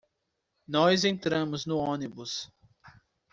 [0.67, 2.49] Nós entramos no ônibus